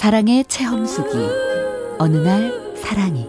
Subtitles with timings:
[0.00, 1.08] 사랑의 체험수기
[1.98, 3.28] 어느 날 사랑이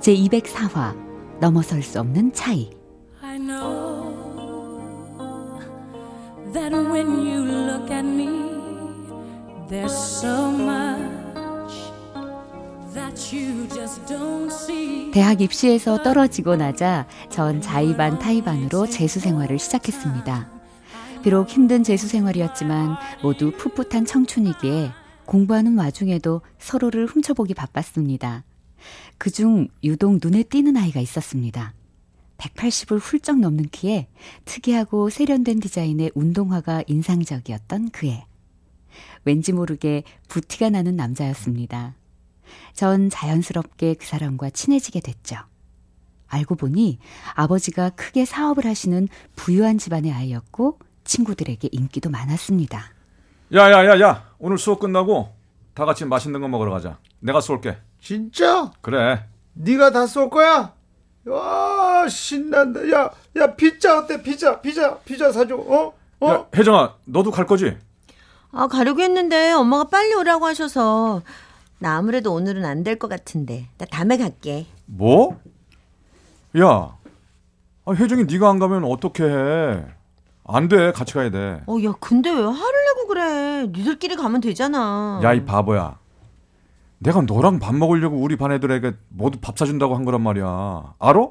[0.00, 0.96] 제 204화
[1.38, 2.70] 넘어설 수 없는 차이
[3.22, 4.10] I know
[6.54, 8.26] that when you look at me,
[9.68, 11.74] there's so much
[12.94, 15.10] that you just don't see.
[15.10, 20.48] 대학 입시에서 떨어지고 나자 전 자의반 타의반으로 재수 생활을 시작했습니다.
[21.22, 24.92] 비록 힘든 재수 생활이었지만 모두 풋풋한 청춘이기에
[25.30, 28.42] 공부하는 와중에도 서로를 훔쳐보기 바빴습니다.
[29.16, 31.72] 그중 유독 눈에 띄는 아이가 있었습니다.
[32.38, 34.08] 180을 훌쩍 넘는 키에
[34.44, 38.26] 특이하고 세련된 디자인의 운동화가 인상적이었던 그애.
[39.24, 41.94] 왠지 모르게 부티가 나는 남자였습니다.
[42.74, 45.36] 전 자연스럽게 그 사람과 친해지게 됐죠.
[46.26, 46.98] 알고 보니
[47.34, 52.99] 아버지가 크게 사업을 하시는 부유한 집안의 아이였고 친구들에게 인기도 많았습니다.
[53.52, 55.32] 야야야야 오늘 수업 끝나고
[55.74, 56.98] 다 같이 맛있는 거 먹으러 가자.
[57.20, 57.76] 내가 쏠게.
[58.00, 58.70] 진짜?
[58.80, 59.24] 그래.
[59.54, 60.72] 네가 다 쏠 거야?
[61.26, 62.80] 와 신난다.
[62.92, 64.22] 야, 야 피자 어때?
[64.22, 65.56] 피자, 피자, 피자 사줘.
[65.56, 65.92] 어?
[66.20, 66.28] 어?
[66.28, 67.76] 야 혜정아 너도 갈 거지?
[68.52, 71.22] 아, 가려고 했는데 엄마가 빨리 오라고 하셔서
[71.78, 73.66] 나 아무래도 오늘은 안 될 것 같은데.
[73.78, 74.66] 나 다음에 갈게.
[74.86, 75.40] 뭐?
[76.58, 76.96] 야,
[77.84, 79.84] 아, 혜정이 네가 안 가면 어떻게 해?
[80.52, 81.62] 안 돼, 같이 가야 돼.
[81.66, 83.66] 어, 야, 근데 왜 화를 내고 그래?
[83.68, 85.20] 니들끼리 가면 되잖아.
[85.22, 85.98] 야, 이 바보야.
[86.98, 90.94] 내가 너랑 밥 먹으려고 우리 반 애들에게 모두 밥 사준다고 한 거란 말이야.
[90.98, 91.28] 알아?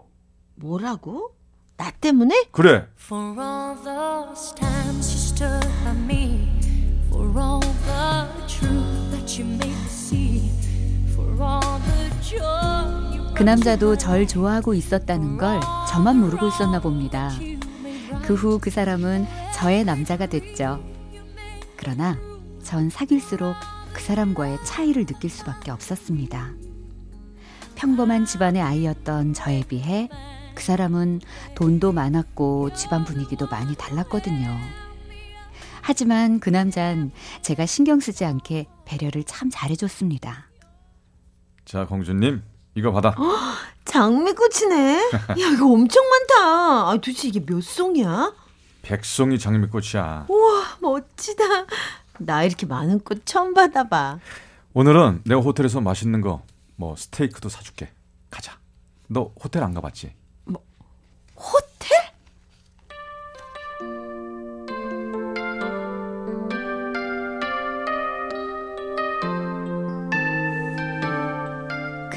[0.55, 1.31] 뭐라고?
[1.77, 2.47] 나 때문에?
[2.51, 2.87] 그래.
[2.99, 6.49] For all those times you stood by me,
[7.09, 10.49] for all the truth that you made me see,
[11.13, 17.29] for all the joy you 그 남자도 절 좋아하고 있었다는 걸 저만 모르고 있었나 봅니다.
[18.29, 19.25] 그후그 사람은
[19.55, 20.83] 저의 남자가 됐죠.
[21.75, 22.15] 그러나
[22.61, 23.55] 전 사귈수록
[23.91, 26.51] 그 사람과의 차이를 느낄 수밖에 없었습니다.
[27.73, 30.09] 평범한 집안의 아이였던 저에 비해
[30.53, 31.21] 그 사람은
[31.55, 34.59] 돈도 많았고 집안 분위기도 많이 달랐거든요.
[35.81, 37.09] 하지만 그 남잔
[37.41, 40.51] 제가 신경 쓰지 않게 배려를 참 잘해줬습니다.
[41.65, 42.43] 자, 공주님,
[42.75, 43.15] 이거 받아.
[43.89, 45.09] 장미꽃이네?
[45.13, 46.89] 야, 이거 엄청 많다.
[46.89, 48.33] 아, 도대체 이게 몇 송이야?
[48.83, 50.27] 백송이 장미꽃이야.
[50.29, 51.43] 우와, 멋지다.
[52.19, 54.19] 나 이렇게 많은 꽃 처음 받아봐.
[54.73, 56.43] 오늘은 내가 호텔에서 맛있는 거,
[56.75, 57.91] 뭐 스테이크도 사줄게.
[58.29, 58.59] 가자.
[59.07, 60.13] 너 호텔 안 가봤지?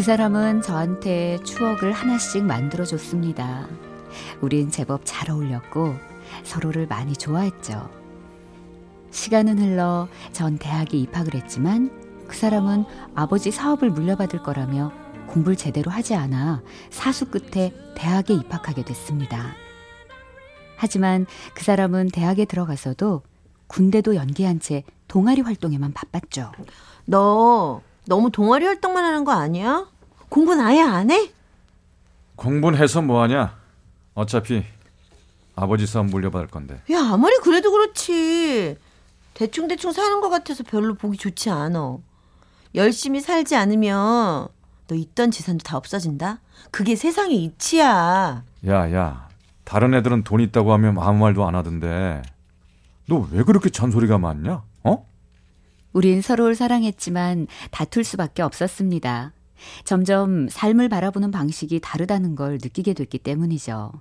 [0.02, 3.68] 그 사람은 저한테 추억을 하나씩 만들어줬습니다.
[4.40, 5.94] 우린 제법 잘 어울렸고
[6.42, 7.88] 서로를 많이 좋아했죠.
[9.12, 11.92] 시간은 흘러 전 대학에 입학을 했지만
[12.26, 14.90] 그 사람은 아버지 사업을 물려받을 거라며
[15.28, 19.54] 공부를 제대로 하지 않아 사수 끝에 대학에 입학하게 됐습니다.
[20.78, 23.22] 하지만 그 사람은 대학에 들어가서도
[23.68, 26.50] 군대도 연기한 채 동아리 활동에만 바빴죠.
[27.04, 29.86] 너 너무 동아리 활동만 하는 거 아니야?
[30.28, 31.30] 공부는 아예 안 해?
[32.36, 33.56] 공부는 해서 뭐하냐?
[34.14, 34.64] 어차피
[35.54, 36.82] 아버지 사업 물려받을 건데.
[36.90, 38.76] 야, 아무리 그래도 그렇지.
[39.34, 41.98] 대충대충 사는 것 같아서 별로 보기 좋지 않아.
[42.74, 44.48] 열심히 살지 않으면
[44.88, 46.40] 너 있던 재산도 다 없어진다?
[46.70, 48.44] 그게 세상의 이치야.
[48.66, 49.28] 야, 야.
[49.64, 52.22] 다른 애들은 돈 있다고 하면 아무 말도 안 하던데.
[53.08, 54.62] 너 왜 그렇게 잔소리가 많냐?
[55.92, 55.94] 어?
[55.98, 59.32] 우린 서로를 사랑했지만 다툴 수밖에 없었습니다.
[59.84, 63.92] 점점 삶을 바라보는 방식이 다르다는 걸 느끼게 됐기 때문이죠.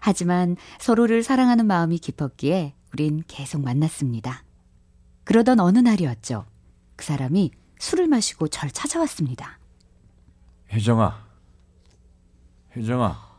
[0.00, 4.44] 하지만 서로를 사랑하는 마음이 깊었기에 우린 계속 만났습니다.
[5.24, 6.46] 그러던 어느 날이었죠.
[6.96, 9.58] 그 사람이 술을 마시고 절 찾아왔습니다.
[10.70, 11.26] 혜정아.
[12.76, 13.32] 혜정아.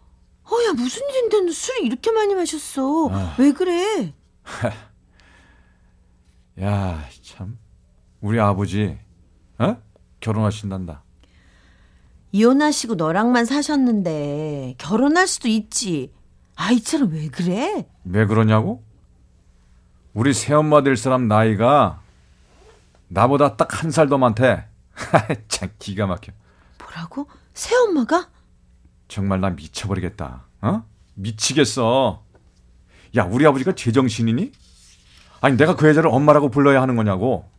[0.43, 3.09] 어, 야, 무슨 일인데 너 술을 이렇게 많이 마셨어.
[3.09, 3.35] 아.
[3.39, 4.13] 왜 그래?
[6.61, 7.22] 야, 참.
[8.23, 8.97] 우리 아버지,
[9.59, 9.75] 어?
[10.21, 11.03] 결혼하신단다.
[12.31, 16.13] 이혼하시고 너랑만 사셨는데 결혼할 수도 있지.
[16.55, 17.85] 아이처럼 왜 그래?
[18.05, 18.81] 왜 그러냐고?
[20.13, 22.01] 우리 새엄마 될 사람 나이가
[23.09, 24.65] 나보다 딱 한 살 더 많대.
[25.49, 26.31] 참 기가 막혀.
[26.79, 27.27] 뭐라고?
[27.53, 28.29] 새엄마가?
[29.09, 30.45] 정말 나 미쳐버리겠다.
[30.61, 30.83] 어?
[31.15, 32.23] 미치겠어.
[33.17, 34.51] 야, 우리 아버지가 제정신이니?
[35.41, 37.51] 아니, 내가 그 여자를 엄마라고 불러야 하는 거냐고.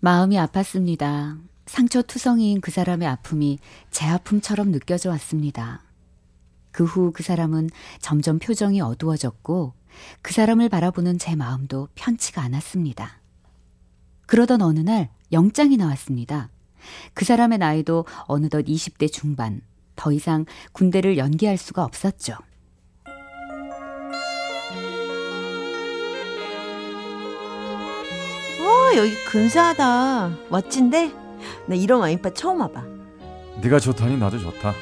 [0.00, 1.40] 마음이 아팠습니다.
[1.66, 3.58] 상처 투성이인 그 사람의 아픔이
[3.90, 5.82] 제 아픔처럼 느껴져 왔습니다.
[6.70, 7.68] 그후그 사람은
[8.00, 9.74] 점점 표정이 어두워졌고
[10.22, 13.20] 그 사람을 바라보는 제 마음도 편치가 않았습니다.
[14.26, 16.50] 그러던 어느 날 영장이 나왔습니다.
[17.12, 19.62] 그 사람의 나이도 어느덧 20대 중반.
[19.96, 22.36] 더 이상 군대를 연기할 수가 없었죠.
[28.88, 30.30] 어, 여기 근사하다.
[30.48, 31.12] 멋진데?
[31.66, 32.82] 나 이런 와인바 처음 와봐.
[33.60, 34.72] 네가 좋다니 나도 좋다.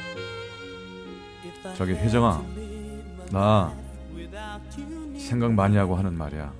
[1.77, 2.41] 저기 혜정아,
[3.31, 3.73] 나
[5.17, 6.53] 생각 많이 하고 하는 말이야.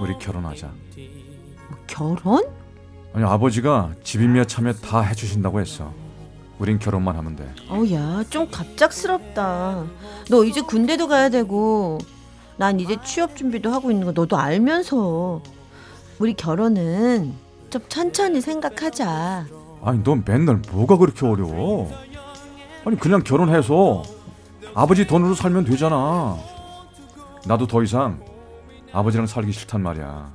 [0.00, 0.66] 우리 결혼하자.
[1.68, 2.42] 뭐, 결혼?
[3.12, 5.92] 아니 아버지가 집이며 차며 다 해주신다고 했어.
[6.58, 7.48] 우린 결혼만 하면 돼.
[7.68, 9.84] 어우, 야, 좀 갑작스럽다.
[10.28, 11.98] 너 이제 군대도 가야 되고,
[12.56, 15.40] 난 이제 취업 준비도 하고 있는 거 너도 알면서.
[16.18, 17.34] 우리 결혼은
[17.70, 19.46] 좀 천천히 생각하자.
[19.82, 21.90] 아니 넌 맨날 뭐가 그렇게 어려워?
[22.84, 24.02] 아니 그냥 결혼해서
[24.74, 26.38] 아버지 돈으로 살면 되잖아.
[27.46, 28.22] 나도 더 이상
[28.92, 30.32] 아버지랑 살기 싫단 말이야.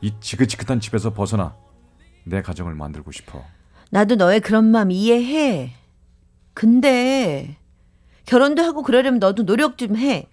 [0.00, 1.54] 이 지긋지긋한 집에서 벗어나
[2.24, 3.44] 내 가정을 만들고 싶어.
[3.90, 5.72] 나도 너의 그런 마음 이해해.
[6.54, 7.56] 근데
[8.26, 10.28] 결혼도 하고 그러려면 너도 노력 좀 해.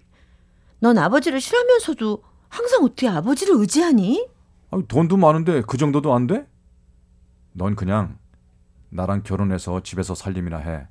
[0.80, 4.26] 넌 아버지를 싫어하면서도 항상 어떻게 아버지를 의지하니?
[4.72, 6.46] 아니, 돈도 많은데 그 정도도 안 돼?
[7.52, 8.18] 넌 그냥
[8.90, 10.86] 나랑 결혼해서 집에서 살림이나 해.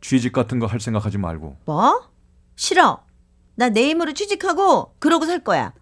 [0.00, 1.58] 취직 같은 거 할 생각하지 말고.
[1.66, 2.10] 뭐?
[2.56, 3.04] 싫어.
[3.54, 5.72] 나 내 힘으로 취직하고 그러고 살 거야.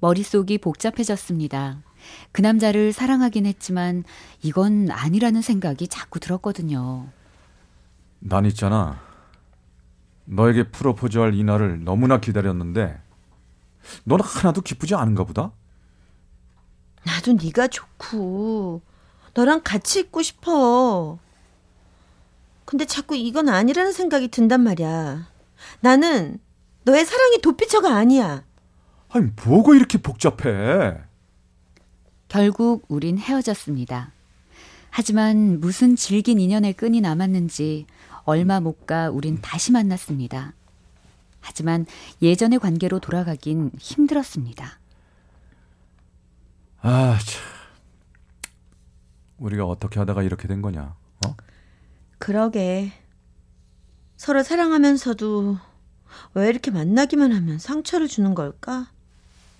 [0.00, 1.82] 머릿속이 복잡해졌습니다.
[2.32, 4.02] 그 남자를 사랑하긴 했지만
[4.42, 7.06] 이건 아니라는 생각이 자꾸 들었거든요.
[8.18, 9.00] 난 있잖아.
[10.24, 13.00] 너에게 프로포즈할 이 날을 너무나 기다렸는데
[14.04, 15.52] 넌 하나도 기쁘지 않은가 보다?
[17.04, 18.80] 나도 네가 좋고
[19.34, 21.18] 너랑 같이 있고 싶어.
[22.64, 25.28] 근데 자꾸 이건 아니라는 생각이 든단 말이야.
[25.80, 26.38] 나는
[26.84, 28.44] 너의 사랑이 도피처가 아니야.
[29.10, 30.96] 아니 뭐가 이렇게 복잡해?
[32.28, 34.12] 결국 우린 헤어졌습니다.
[34.90, 37.86] 하지만 무슨 질긴 인연의 끈이 남았는지
[38.24, 40.54] 얼마 못 가 우린 다시 만났습니다.
[41.40, 41.86] 하지만
[42.20, 44.78] 예전의 관계로 돌아가긴 힘들었습니다.
[46.82, 47.42] 아 참.
[49.38, 50.94] 우리가 어떻게 하다가 이렇게 된 거냐?
[51.26, 51.36] 어?
[52.18, 52.92] 그러게.
[54.16, 55.58] 서로 사랑하면서도
[56.34, 58.90] 왜 이렇게 만나기만 하면 상처를 주는 걸까?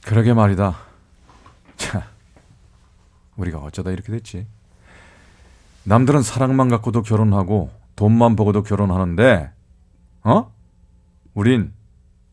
[0.04, 0.76] 그러게 말이다.
[1.76, 2.08] 자,
[3.36, 4.46] 우리가 어쩌다 이렇게 됐지?
[5.84, 9.50] 남들은 사랑만 갖고도 결혼하고 돈만 보고도 결혼하는데,
[10.24, 10.52] 어?
[11.34, 11.72] 우린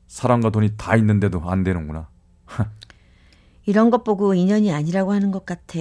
[0.07, 2.09] 사랑과 돈이 다 있는데도 안 되는구나.
[3.65, 5.79] 이런 것 보고 인연이 아니라고 하는 것 같아.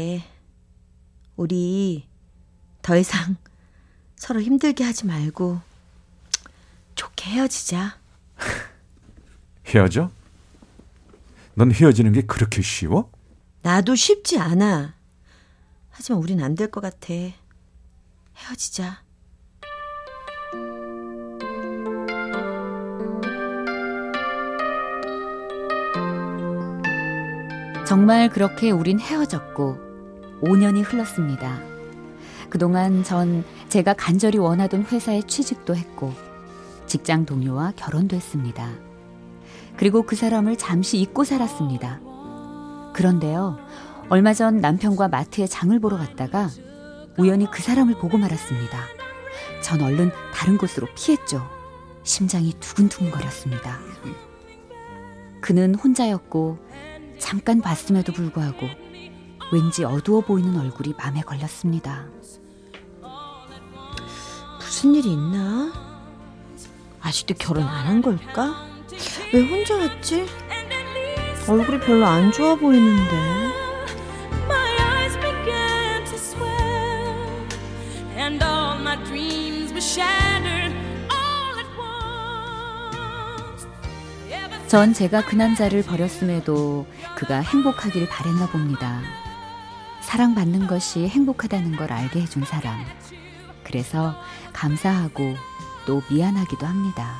[1.36, 2.06] 우리
[2.82, 3.36] 더 이상
[4.16, 5.60] 서로 힘들게 하지 말고
[6.94, 7.98] 좋게 헤어지자.
[9.66, 10.10] 헤어져?
[11.54, 13.10] 넌 헤어지는 게 그렇게 쉬워?
[13.62, 14.94] 나도 쉽지 않아.
[15.90, 17.12] 하지만 우린 안 될 것 같아.
[18.36, 19.02] 헤어지자.
[27.88, 29.78] 정말 그렇게 우린 헤어졌고
[30.42, 31.58] 5년이 흘렀습니다.
[32.50, 36.12] 그동안 전 제가 간절히 원하던 회사에 취직도 했고
[36.84, 38.72] 직장 동료와 결혼도 했습니다.
[39.78, 42.00] 그리고 그 사람을 잠시 잊고 살았습니다.
[42.92, 43.56] 그런데요,
[44.10, 46.50] 얼마 전 남편과 마트에 장을 보러 갔다가
[47.16, 48.80] 우연히 그 사람을 보고 말았습니다.
[49.62, 51.40] 전 얼른 다른 곳으로 피했죠.
[52.02, 53.78] 심장이 두근두근거렸습니다.
[55.40, 56.68] 그는 혼자였고
[57.18, 58.68] 잠깐 봤음에도 불구하고
[59.52, 62.06] 왠지 어두워 보이는 얼굴이 맘에 걸렸습니다.
[64.58, 65.72] 무슨 일이 있나?
[67.00, 68.66] 아직도 결혼 안 한 걸까?
[69.32, 70.26] 왜 혼자 왔지?
[71.48, 73.14] 얼굴이 별로 안 좋아 보이는데.
[74.46, 77.48] My eyes began to swell,
[78.16, 80.74] and all my dreams were shattered
[81.10, 81.68] all at
[83.48, 83.66] once.
[84.30, 86.86] Ever 전 제가 그 남자를 버렸음에도
[87.18, 89.00] 그가 행복하길 바랬나 봅니다.
[90.02, 92.78] 사랑받는 것이 행복하다는 걸 알게 해준 사람.
[93.64, 94.14] 그래서
[94.52, 95.34] 감사하고
[95.84, 97.16] 또 미안하기도 합니다.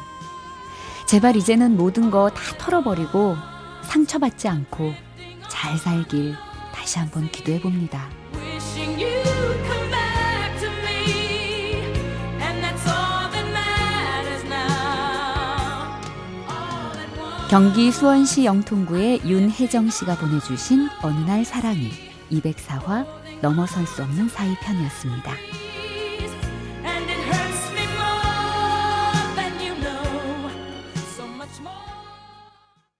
[1.09, 3.37] 제발 이제는 모든 거 다 털어버리고
[3.83, 4.95] 상처받지 않고
[5.49, 6.37] 잘 살길
[6.73, 8.09] 다시 한번 기도해 봅니다.
[17.49, 21.90] 경기 수원시 영통구의 윤혜정 씨가 보내주신 어느 날 사랑이
[22.31, 23.07] 204화
[23.40, 25.33] 넘어설 수 없는 사이 편이었습니다.